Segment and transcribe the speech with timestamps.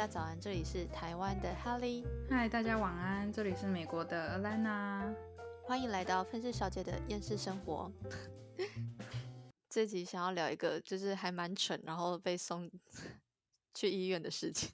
[0.00, 5.14] 家早安，这里是台湾的哈利，嗨，大家晚安，这里是美国的 Alana，
[5.62, 7.92] 欢迎来到分饰小姐的厌世生活。
[9.68, 12.70] 这集想要聊一个就是还蛮蠢，然后被送
[13.74, 14.70] 去医院的事情。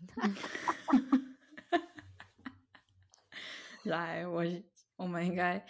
[3.82, 4.45] 来，我
[4.95, 5.66] 我们应该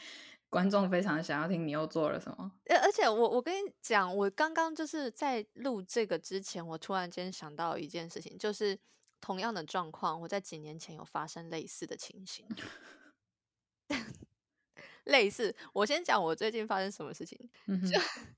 [0.50, 2.52] 观众非常想要听你又做了什么。
[2.68, 8.78] 而而且我我跟你讲，我刚刚就是在录这个之前，我突然间想到一件事情，就是
[9.20, 12.46] 同样的状况，我在几年前有发生类似的情形。
[15.04, 17.38] 类似，我先讲我最近发生什么事情。
[17.66, 17.98] 就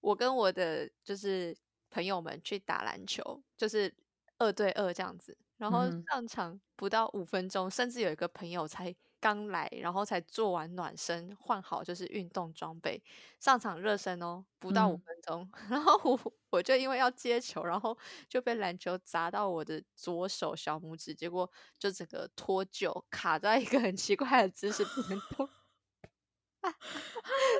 [0.00, 1.56] 我跟我的就是
[1.90, 3.94] 朋友们去打篮球，就是
[4.38, 5.36] 二对二这样子。
[5.56, 13.00] 然后上场不到五分钟，甚至有一个朋友才刚来，然后才做完暖身，换好就是运动装备，
[13.38, 17.96] 上场热身哦，不到五分钟， 然后我我就因为要接球，然后
[18.28, 21.48] 就被篮球砸到我的左手小拇指，结果
[21.78, 25.46] 就整个脱臼，卡在一个很奇怪的姿势，不能动，
[26.62, 26.70] 好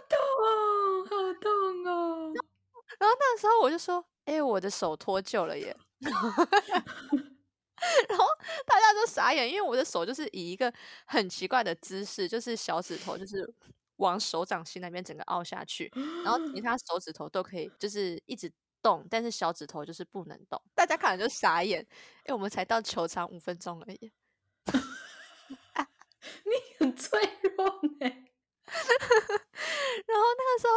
[0.08, 2.32] 痛哦，好痛哦。
[3.00, 5.76] 然后那时候我就说：“哎，我的手脱臼了耶。
[8.08, 8.24] ”然后
[8.66, 10.72] 大家都傻眼，因为我的手就是以一个
[11.06, 13.52] 很奇怪的姿势，就是小指头就是
[13.96, 15.90] 往手掌心那边整个凹下去，
[16.24, 18.50] 然后其他 手指头都可以就是一直
[18.82, 20.60] 动，但是小指头就是不能动。
[20.74, 21.86] 大家看了就傻眼，
[22.24, 24.12] 哎，我们才到球场五分钟而已，
[26.44, 27.20] 你很脆
[27.56, 28.10] 弱呢。
[30.06, 30.72] 然后那个时候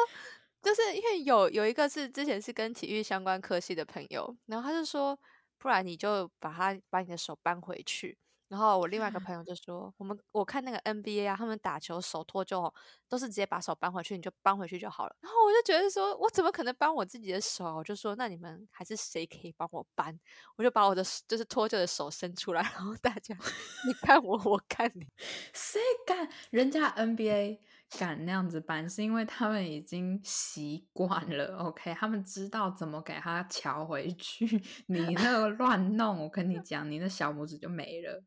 [0.61, 5.17] 就是因为有有一个是之前是跟体育相关科系的朋友，然后他就说。
[5.57, 8.17] 不然你就把它把你的手搬回去。
[8.47, 12.71] 然后我另外一个 朋友就说：“我们我看那个 NBA 啊，他们打球手脱臼
[13.09, 20.17] 都是直接把手搬回去，你就搬回去就好了。”然后我就觉得说：“我怎么可能搬我自己的手？”我就说：“那你们还是谁可以帮我搬？”
[20.57, 23.35] 我就把我的就是脱臼的手伸出来，然后大家
[23.87, 25.07] 你看我，我看你，
[25.53, 26.29] 谁敢？
[26.51, 27.59] 人家 NBA。
[27.97, 31.55] 敢那样子搬，是因为他们已经习惯了。
[31.57, 34.45] OK，他们知道怎么给他调回去。
[34.87, 38.23] 你那个乱弄，我跟你讲，你的小拇指就没了。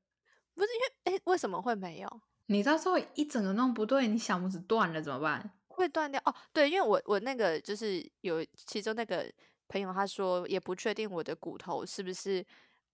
[0.55, 0.69] 不是
[1.07, 2.21] 因为哎，为什么会没有？
[2.47, 5.59] 你到时候一整个弄不对，你小拇指断了怎么办？
[5.69, 6.35] 会断掉哦。
[6.53, 9.31] 对，因为我我那个就是有其中那个
[9.69, 12.45] 朋友，他说也不确定我的骨头是不是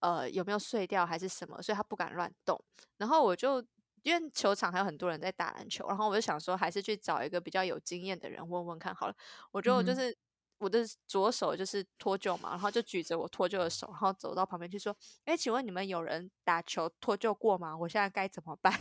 [0.01, 2.61] 呃有没有碎掉还是什么，所以他不敢乱动。
[2.97, 3.65] 然后我就。
[4.05, 9.17] 因为球场还有很多人在打篮球，然后我就想说，还是去找一个比较有经验的人问问看好了。
[9.51, 10.17] 我觉得我就是
[10.59, 14.95] 我的左手就是脱臼嘛，然后就举着我脱臼的手，然后走到旁边去说
[15.25, 17.77] ：“哎，请问你们有人打球脱臼过吗？
[17.77, 18.79] 我现在该怎么办？”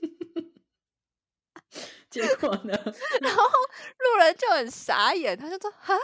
[2.10, 2.74] 结果呢？
[3.22, 5.94] 然后路人就很傻眼，他就说：“哈，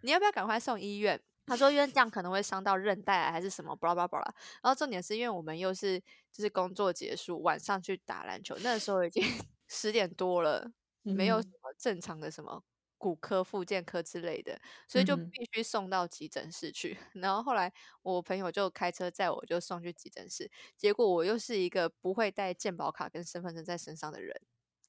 [0.00, 6.00] 你要不要赶快送医院？”他说：“因为这样可能会伤到韧带还是什么，巴拉巴拉巴拉。”然后重点是因为我们又是
[6.32, 9.22] 就是工作结束晚上去打篮球，那时候已经
[9.68, 10.72] 十点多了，
[11.08, 12.62] 没有什么正常的什么
[12.98, 14.58] 骨科、复健科之类的，
[14.88, 16.96] 所以就必须送到急诊室去。
[17.14, 20.50] 然后后来我朋友就开车载我，就送去急诊室。
[20.76, 24.34] 结果我又是一个不会带健保卡跟身份证在身上的人。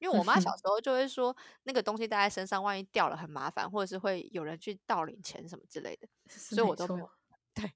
[0.03, 1.34] 因为我妈小时候就会说，
[1.64, 7.09] 那个东西带在身上，万一掉了很麻烦，或者是会有人去盗领钱什么之类的， 所以我都没有。
[7.56, 7.72] 对，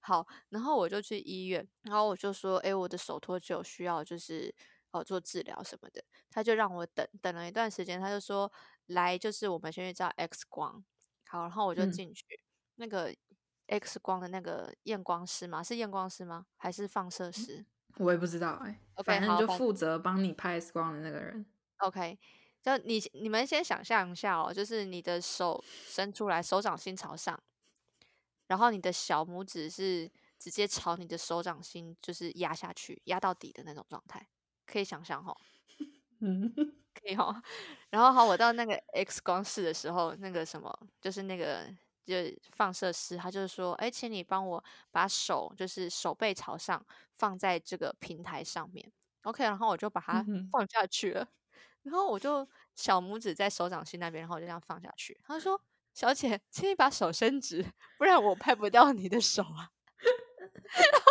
[0.00, 4.54] 好，然后我就去医院，然后我就说，哎，我的手脱臼，需要就是
[4.92, 6.00] 哦做治疗什么的，
[6.30, 8.52] 他就让我等等了一段时间，他就说，
[8.86, 10.84] 来，就是我们先去照 X 光，
[11.26, 12.24] 好，然后我就进去，
[12.76, 13.12] 那个
[13.66, 15.64] X 光的那个验光师吗？
[15.64, 16.46] 是验光师吗？
[16.56, 17.66] 还是放射师？
[17.96, 21.44] 我也不知道，哎，反正就负责帮你拍 X 光的那个人。
[21.82, 22.16] OK，
[22.62, 27.38] 就你你们先想象一下哦，就是你的手伸出来，手掌心朝上，
[28.46, 34.26] 然后你的小拇指是直接朝你的手掌心就是压下去，压到底的那种状态，
[34.66, 35.36] 可以想象哈，
[36.20, 36.52] 嗯，
[36.94, 37.42] 可以哈。
[37.90, 41.66] 然后好，我到那个 X 光室的时候，那个什么，就是那个
[42.06, 42.14] 就
[42.52, 46.84] 放射师，他就是说，哎，请你帮我把手就是手背朝上
[47.18, 48.92] 放在这个平台上面
[49.24, 51.28] ，OK，然后我就把它放下去了。
[51.82, 55.18] 然后我就小拇指在手掌心那边，然后我就这样放下去。
[55.26, 55.60] 他说
[55.92, 57.64] ：“小姐，请你把手伸直，
[57.98, 59.68] 不然我拍不到你的手啊。
[60.02, 61.10] ”然后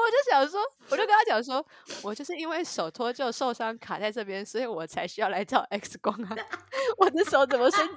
[0.00, 1.64] 我就想说，我就跟他讲说，
[2.02, 6.36] 我就是因为手脱臼受伤卡在这边，所以我才需要来照 X 光啊。
[6.98, 7.96] 我的手怎么伸直？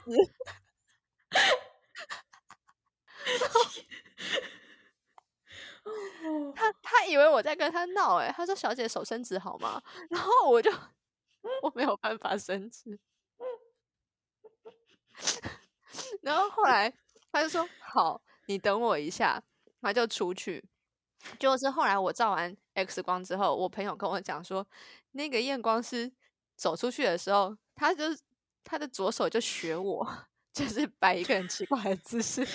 [6.56, 9.82] 他他以为我在跟他闹，哎，他说：“小姐，手伸直好吗？”
[10.12, 10.72] 然后我就。
[11.62, 12.98] 我没有办法伸直，
[16.22, 16.94] 然后后来
[17.32, 19.42] 他就说：“好，你等我一下。”
[19.82, 20.64] 他就出去，
[21.38, 24.66] 就是后来我照完 X 光之后，我朋友跟我讲说，
[25.12, 26.12] 那个验光师
[26.56, 28.06] 走出去的时候，他就
[28.64, 32.42] 他的左手就学我，就是摆一个很奇怪的姿势。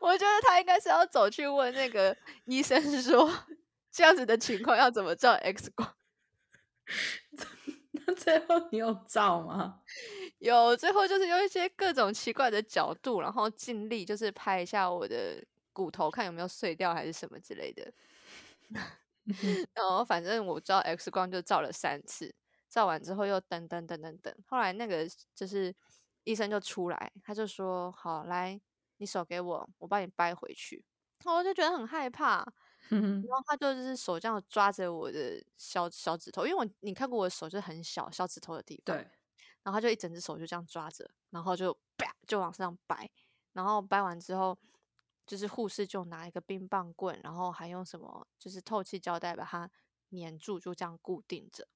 [0.00, 3.32] 我觉得他应该是要走去问那个医生说，
[3.92, 5.94] 这样子的情况要怎么照 X 光？
[8.06, 9.80] 那最后你有照吗？
[10.38, 15.42] 有，最后就是用一些各种奇怪的角度，然后尽力就是拍一下我的
[15.72, 17.92] 骨头，看有没有碎掉还是什么之类的。
[19.74, 22.34] 然后反正我照 X 光就照了三次，
[22.68, 25.74] 照完之后又等等等等等，后来那个就是
[26.24, 28.60] 医生就出来，他就说：“好，来，
[28.98, 30.84] 你手给我，我帮你掰回去。”
[31.24, 32.46] 我就觉得很害怕。
[32.90, 38.96] 然后他就是手这样抓着我的小小指头，因为我你看过我的手就很小，小指头的地方。
[38.96, 39.10] 对。
[39.62, 43.10] 然后他就一整只手就这样抓着，然后就啪就往上掰，
[43.52, 44.56] 然后掰完之后，
[45.26, 49.68] 就是护士就拿一个冰棒棍，然后还用什么就是透气胶带把它
[50.10, 51.66] 粘住，就这样固定着。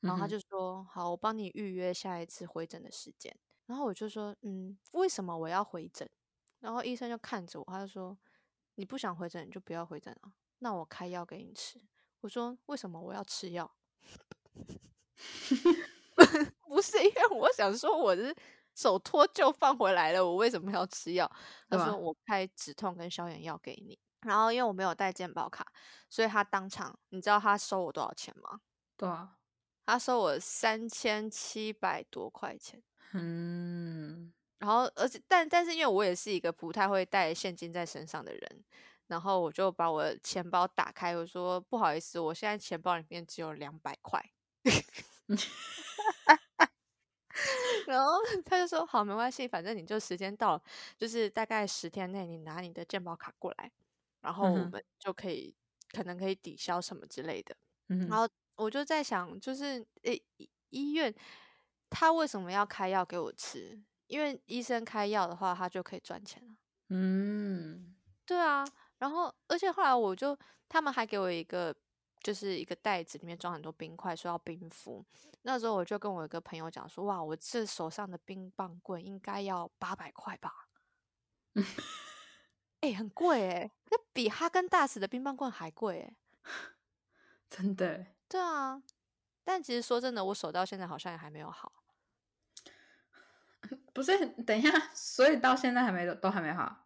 [0.00, 3.34] 然后他就说：“好，我帮你预约下一次回诊的时间。”
[3.66, 6.08] 然后我就说：“嗯，为什么我要回诊？”
[6.58, 8.18] 然后医生就看着我，他就说
[8.74, 10.32] ：“你不想回诊，你就不要回诊啊。
[10.58, 11.80] 那我开药给你吃。”
[12.22, 13.70] 我说：“为什么我要吃药？”
[16.68, 18.34] 不是因为我想说我是
[18.74, 21.30] 手脱臼放回来了，我为什么要吃药？
[21.68, 23.98] 他说我开止痛跟消炎药给你。
[24.22, 25.64] 然后因为我没有带健保卡，
[26.10, 28.60] 所以他当场，你知道他收我多少钱吗？
[28.96, 29.36] 对啊，
[29.84, 32.82] 他收我三千七百多块钱。
[33.12, 38.64] 嗯，然后而且但但是因为我也是一个不太会带现金在身上的人，
[39.08, 44.22] 然后我就把我的钱包打开，我说不好意思，我现在钱包里面只有两百块。
[47.86, 48.12] 然后
[48.44, 50.62] 他就说：“好，没关系，反正你就时间到了，
[50.98, 53.70] 就是大概十天内，你拿你的健保卡过来，
[54.20, 55.54] 然后我们就可以
[55.92, 57.56] 可能可以抵消什么之类的。”
[58.06, 60.22] 然后我就在想，就是诶，
[60.70, 61.14] 医院
[61.90, 63.82] 他为什么要开药给我吃？
[64.08, 66.56] 因为医生开药的话，他就可以赚钱了。
[66.90, 67.96] 嗯，
[68.28, 68.64] 对啊。
[68.98, 70.38] 然后而且后来我就
[70.68, 71.74] 他们还给我一个。
[72.22, 75.04] 就是一个袋子，里面装很多冰块，说要冰敷。
[75.42, 80.66] 那时候我就跟我一个朋友讲说：“哇，我这手上的冰棒棍应该要八百块吧？
[82.80, 86.16] ”哎，很贵哎，那比哈根达斯的冰棒棍还贵哎，
[87.48, 88.06] 真的。
[88.28, 88.82] 对啊，
[89.44, 91.84] 但其实说真的，我手到现在好像也还没有好。
[93.94, 96.85] 不是，等一下，所以到现在还没都还没好？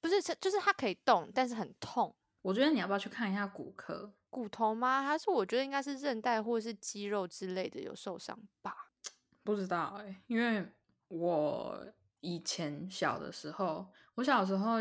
[0.00, 2.14] 不是，就是它可以动，但是很痛。
[2.42, 4.12] 我觉得你要不要去看一下骨科？
[4.30, 5.02] 骨头吗？
[5.02, 8.90] 还是我觉得应该是韧带或者是肌肉之类的有受伤吧？
[9.42, 10.70] 不知道哎，因为
[11.08, 11.86] 我
[12.20, 14.78] 以前小的时候，我小时候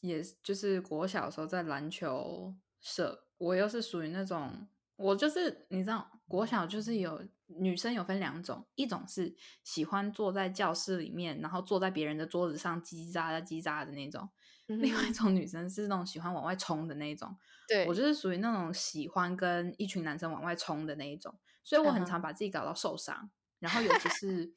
[0.00, 14.28] 也就是国小时候在篮球社，我又是属于那种，我就是你知道，国小就是有女生有分两种，一种是喜欢坐在教室里面，然后坐在别人的桌子上叽叽喳喳叽喳的那种。
[14.76, 17.36] 另外一种女生是那种喜欢往外冲的那一种，
[17.66, 21.34] 对我就是属于那种喜欢跟一群男生往外冲的那一种，
[21.64, 23.30] 所以我很常把自己搞到受伤。
[23.58, 24.54] 然后尤其是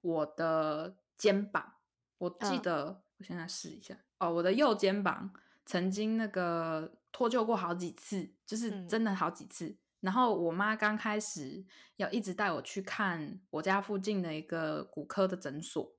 [0.00, 1.74] 我的肩膀，
[2.18, 5.32] 我记得我现在试一下哦，我的右肩膀
[5.64, 9.76] 曾经那个脱臼过好几次，就是真的好几次。
[10.00, 11.64] 然后我妈刚开始
[11.96, 15.92] 要一直带我去看我家附近的一个骨科的诊所，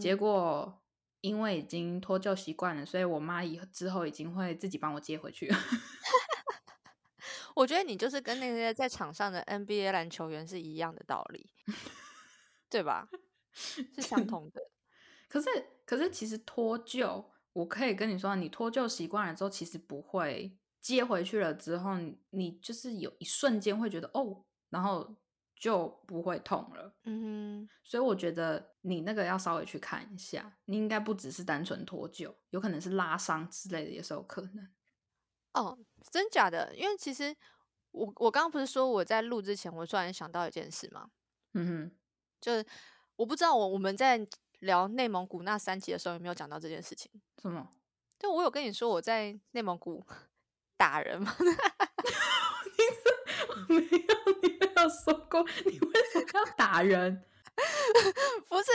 [0.00, 0.80] 结果。
[1.24, 5.48] 因为已经脱臼习惯了，所以我妈以之后已经会自己帮我接回去。
[7.56, 11.48] 我觉得你就是跟那些在场上的 NBA 篮球员是一样的道理，
[12.68, 13.08] 对吧？
[13.54, 14.60] 是相同的。
[15.26, 15.48] 可是，
[15.86, 21.96] 可是其实脱臼，我可以跟你说，你脱臼习惯了之后，其实不会接回去了之后，
[22.32, 25.16] 你就是有一瞬间会觉得哦，然后。
[25.54, 34.68] 就不会痛了，嗯哼，所以我觉得你那个要稍微去看一下，你应该不只是单纯脱臼，有可能是拉伤之类的也是有可能。
[35.54, 35.78] 哦，
[36.10, 36.74] 真假的？
[36.76, 37.34] 因为其实
[37.92, 41.08] 我我刚刚不是说我在录之前，我突然想到一件事吗？
[41.54, 41.90] 嗯哼，
[42.40, 42.64] 就是
[43.16, 44.26] 我不知道我我们在
[44.58, 47.10] 聊内蒙古那三集的时候有没有讲到这件事情？
[47.40, 47.70] 什么？
[48.18, 50.04] 就我有跟你说我在内蒙古
[50.76, 51.32] 打人吗？
[53.68, 54.23] 没有，
[54.88, 57.24] 说过， 你为什么要打人？
[58.48, 58.70] 不是，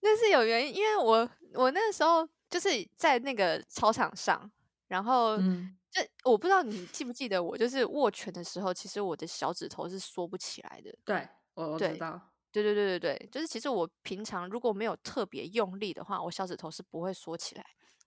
[0.00, 4.50] 那是有原因，因为我我那时候就是在那个操场上，
[4.88, 10.92] 然后就我不知道你记不记得，我就是握拳的时候，其实我的小指头是缩不起来的。
[11.04, 12.20] 对，我知道。
[12.50, 17.64] 对对对对对，就是其实我平常如果没有特别用力的话，我小指头是不会缩起来。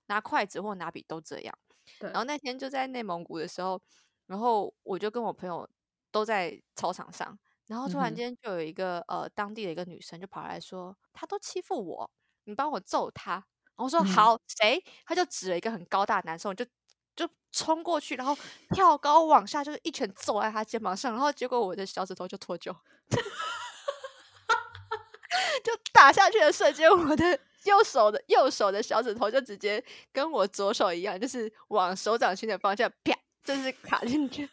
[0.07, 1.57] 拿筷子或拿笔都这样。
[1.99, 3.81] 然后那天就在内蒙古的时候，
[4.25, 5.69] 然后我就跟我朋友
[6.11, 7.37] 都在操场上，
[7.67, 12.09] 然后突然间就有一个呃当地的一个女生就跑来说，她都欺负我，
[12.45, 13.33] 你帮我揍她。
[13.33, 14.83] 然后我说嗯好，谁？
[15.05, 16.65] 他就指了一个很高大的男生，我就
[17.15, 18.35] 就冲过去，然后
[18.71, 22.75] 跳高往下，就是一拳揍在他肩膀上，然后结果我的小指头就脱臼，
[25.63, 34.49] 就打下去的瞬间，我的右手的右手的小指头就直接跟我左手一样，就是往手掌心的方向啪，就是卡进去。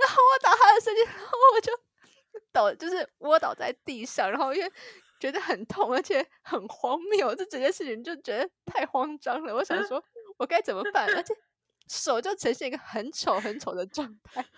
[0.00, 1.72] 然后我打他的瞬间，然后我就
[2.52, 4.72] 倒，就是窝倒在地上，然后因为
[5.18, 9.54] 觉得很痛，而且很荒谬，这整件事情就觉得太慌张了。
[9.54, 10.02] 我想说，
[10.38, 11.08] 我该怎么办？
[11.14, 11.34] 而且
[11.88, 14.44] 手就呈现一个很丑很丑的状态。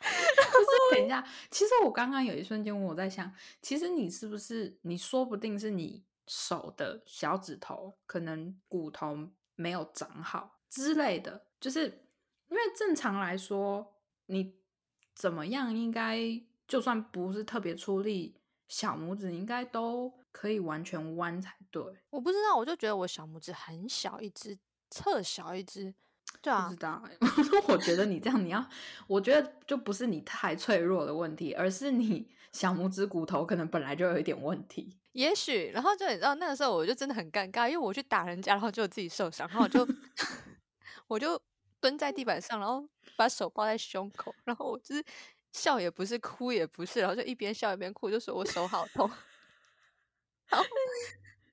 [0.00, 12.07] 可是等一下，其实我刚刚有一瞬间我在想，其实你是不是你说不定是你手的小指头可能骨头没有长好之类的，就是
[12.50, 13.94] 因为正常来说，
[14.26, 14.54] 你
[15.14, 16.18] 怎么样应该
[16.66, 18.36] 就算不是特别出力，
[18.68, 21.82] 小拇指应该都可以完全弯才对。
[22.10, 24.58] 我不知道，我就觉得我小拇指很小一只，
[24.90, 25.94] 特小一只。
[26.42, 27.18] 对啊不知，道欸，
[27.72, 28.64] 我觉得你这样，你要，
[29.06, 34.98] 我觉得就不是你太脆弱的问题，而是你小拇指骨头可能本来就有一点问题。
[35.12, 39.88] 也许，然后就你知道那个时候我就真的很尴尬，因为我去打人家，然后就自己受伤，然后我就
[41.08, 41.40] 我就
[41.80, 45.04] 蹲在地板上，然后把手抱在胸口，然后我就是
[45.52, 49.10] 笑也不是，哭也不是，然后就一边笑一边哭，就说我手好痛，
[50.48, 50.66] 然后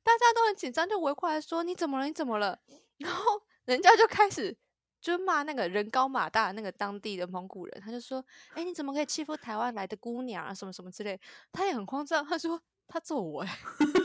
[0.04, 2.06] 大家都很紧张，就围过来说你怎么了？
[2.06, 2.60] 你怎么了？
[2.98, 4.58] 然后人家就开始。
[5.02, 10.52] 就骂那个人高马大那个当地的蒙古人，他就说：“哎、你怎么可以欺负台湾来的姑娘啊？
[10.52, 11.20] 什么什么之类。”
[11.54, 13.50] 他也很慌张，他说：“他揍我、欸，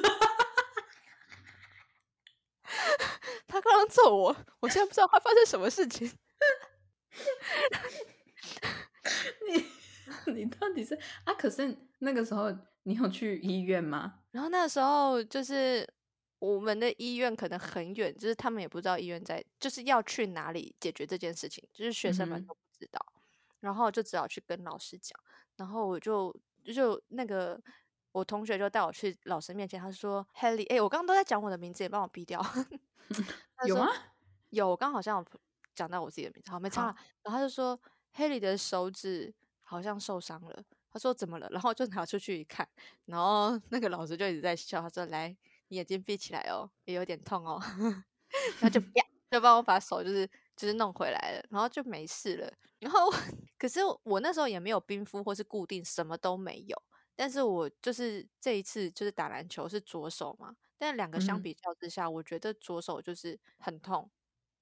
[3.60, 6.10] 他刚刚揍我，我现在不知道会发生什么事情。
[9.46, 11.34] 你 你到底是啊？
[11.34, 12.50] 可是那个时候
[12.84, 14.20] 你有去医院吗？
[14.30, 15.86] 然后那时候就是
[16.38, 23.04] 我们的医院可能很远，就是他们也不知道医院在，就是要去哪里解决这件事情，就是学生们都不知道，
[23.60, 25.18] 然后就只好去跟老师讲，
[25.56, 26.34] 然后我就
[26.74, 27.60] 就那个
[28.12, 32.44] 我同学就带我去老师面前，他说 Helly，哎、我刚刚都在讲我的名字，也帮我逼掉，
[33.66, 33.88] 有吗？
[34.50, 35.26] 有，我刚刚好像有
[35.74, 36.96] 讲到我自己的名字，好，没差了。
[37.22, 37.78] 然后他就说
[38.16, 40.62] ，Haley 的手指好像受伤了。
[40.92, 41.48] 他说怎么了？
[41.50, 42.68] 然后就拿出去一看，
[43.04, 45.28] 然后那个老师就一直在笑，他说：“来，
[45.68, 47.62] 你眼睛闭起来哦，也有点痛哦。”
[48.58, 48.88] 然后就啪，
[49.30, 52.52] 就帮我把手就是就是弄回来了，然后就没事了。
[52.80, 53.08] 然后
[53.56, 56.82] 可是我那时候也没有冰敷或是固定，什么都没有。
[57.20, 64.10] 但是我就是这一次就是打篮球是左手嘛，但两个相嗯比较之下，我觉得左手就是很痛，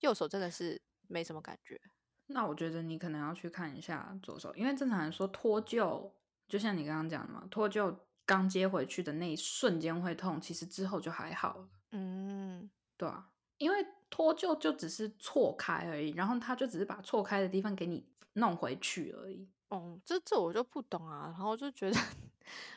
[0.00, 1.80] 右手真的是没什么感觉。
[2.26, 6.10] 那我觉得你可能要去看一下左手，因为正常来说脱臼，
[6.48, 7.96] 就像你刚刚讲的嘛，脱臼
[8.26, 19.48] 刚接回去的那一瞬间会痛，其实之后就还好了，嗯，对啊，因为脱臼就只是错开而已，然后他就只是把错开的地方给你弄回去而已。
[19.68, 21.96] 哦，这这我就不懂啊，然后就觉得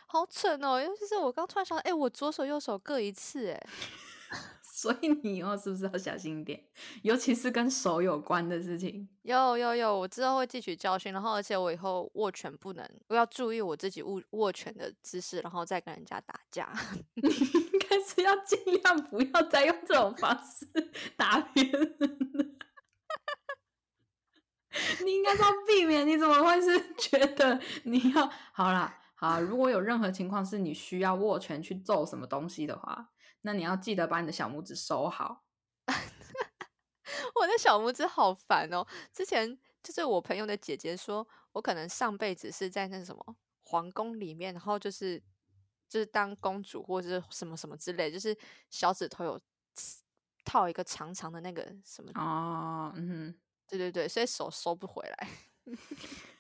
[0.08, 3.68] 好蠢哦，尤其是我刚突然想到，哎，我左手右手各一次，哎，
[4.62, 6.62] 所以你以后是不是要小心一点，
[7.04, 9.08] 尤其是跟手有关的事情？
[9.22, 16.72] 有有有，我之后会汲取教训，然后而且我以后握拳不能，我要注意我自己握握拳的姿势，然后再跟人家打架。
[17.16, 20.66] 你 应该是要尽量不要再用这种方式
[21.16, 22.46] 打别人了。
[25.04, 28.98] 你应该是要避免，你怎么会是觉得你要好啦？
[29.22, 33.12] 好，如果有任何情况是你需要握拳去揍什么东西的话，
[33.42, 35.44] 那你要记得把你的小拇指收好。
[37.36, 38.84] 我的小拇指好烦哦！
[39.14, 45.22] 之前就是我朋友的姐姐说，我可能上辈子是在那什么皇宫里面，然后就是
[45.88, 48.36] 就是当公主或者是什么什么之类，就是
[48.72, 49.40] 小指头有
[50.44, 55.30] 套一个长长的那个什么，哦，嗯哼，对对对，所以手收不回来。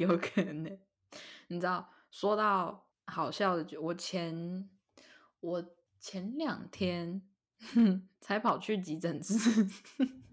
[0.00, 0.78] 有可能。
[1.48, 4.68] 你知道，说到好笑的，就我前
[5.40, 5.64] 我
[5.98, 7.22] 前两天
[8.20, 9.68] 才跑去急诊室。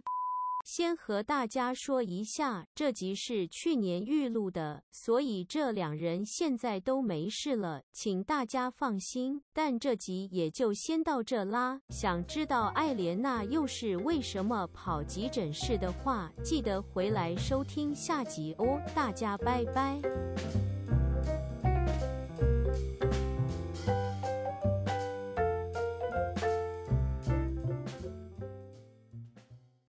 [0.68, 9.42] 先和大家说一下，这集是去年预录的，所以这两人现在都没事了，请大家放心。
[9.54, 11.80] 但这集也就先到这啦。
[11.88, 18.78] 想知道艾莲娜又是为什么跑急诊室的话，记得回来收听下集哦。
[18.94, 20.02] 大家拜拜。